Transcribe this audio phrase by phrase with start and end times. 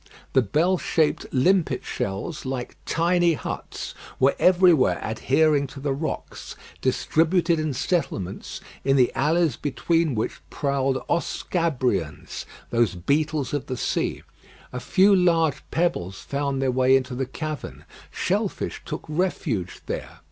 [0.33, 7.59] The bell shaped limpet shells, like tiny huts, were everywhere adhering to the rocks, distributed
[7.59, 14.23] in settlements, in the alleys between which prowled oscabrions, those beetles of the sea.
[14.73, 20.17] A few large pebbles found their way into the cavern; shell fish took refuge there.